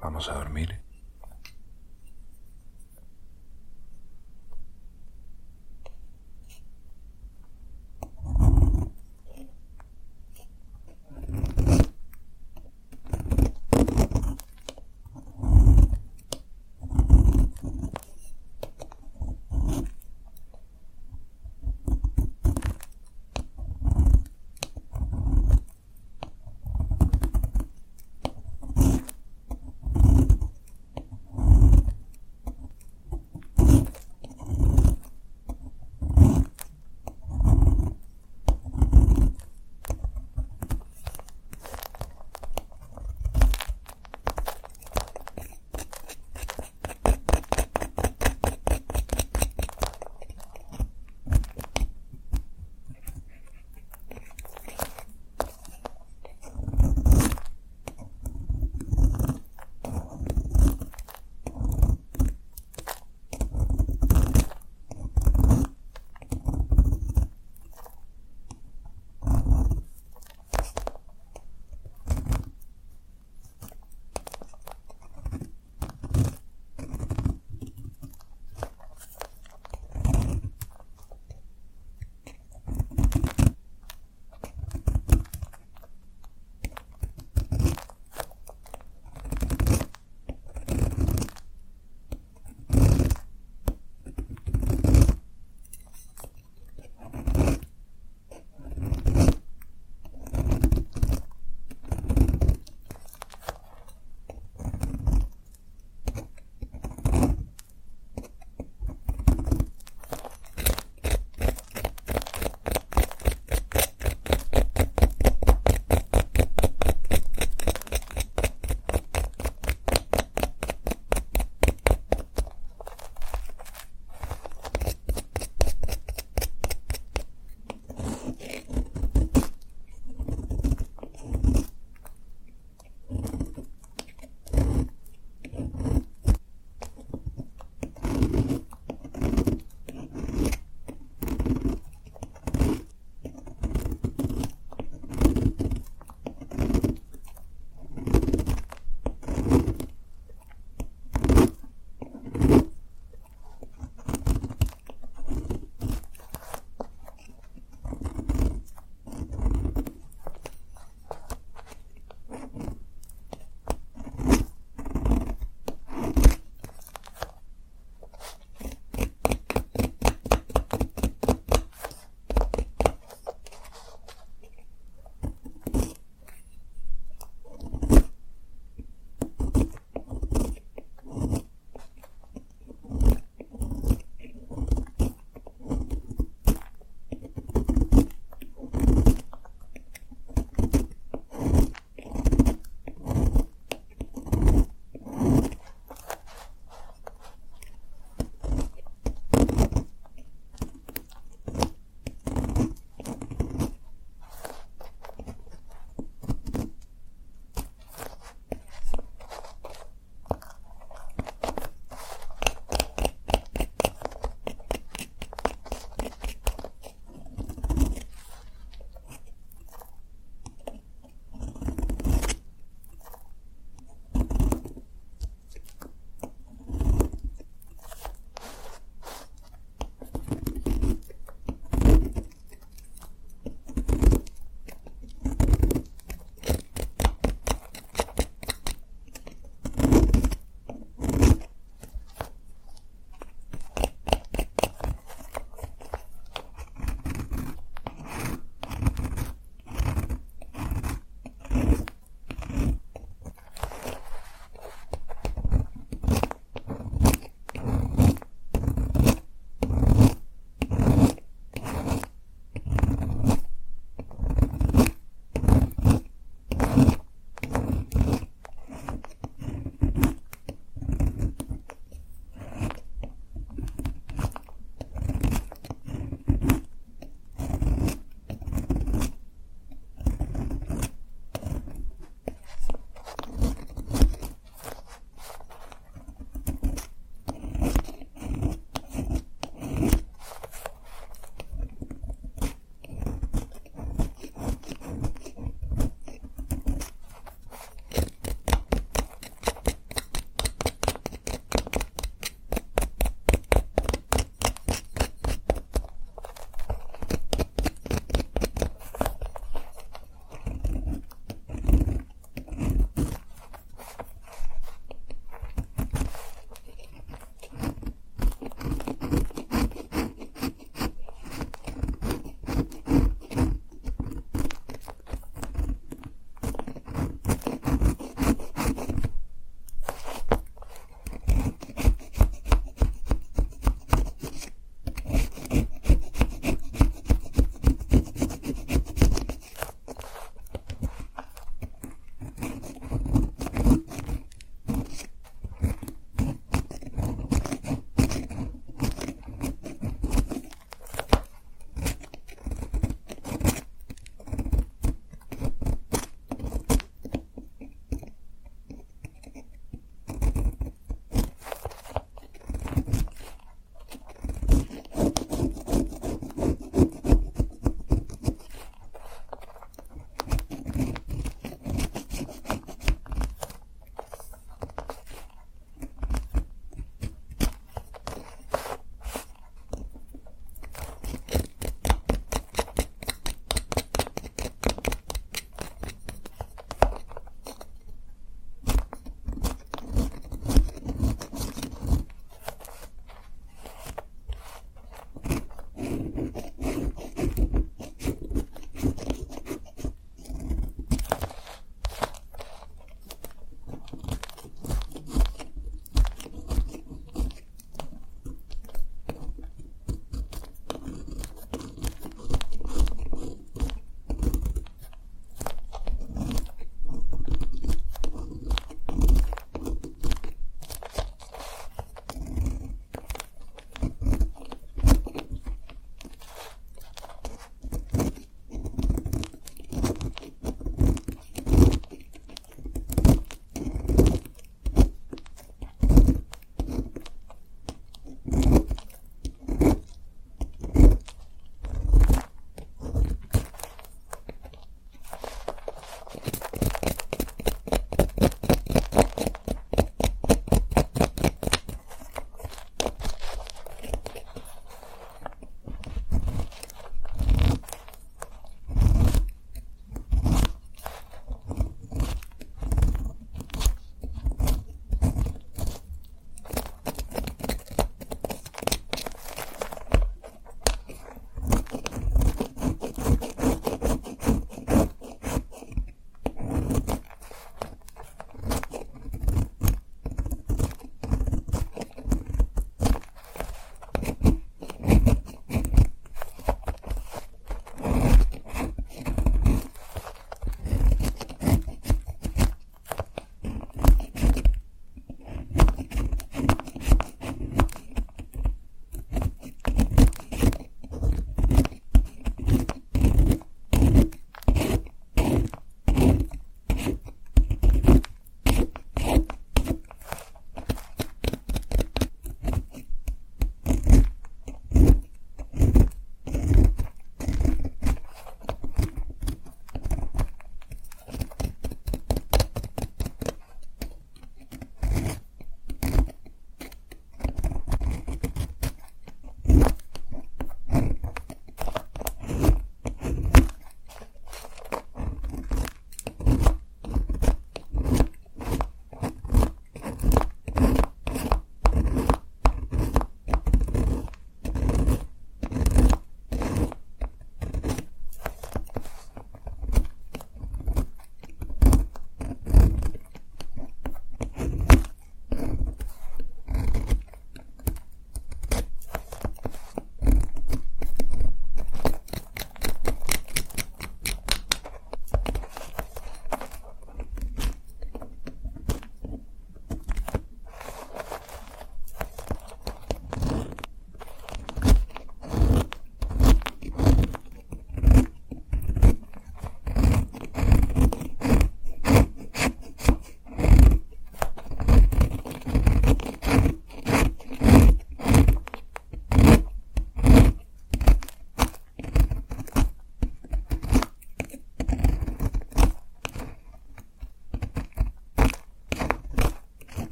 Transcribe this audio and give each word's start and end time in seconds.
Vamos 0.00 0.28
a 0.28 0.34
dormir. 0.34 0.87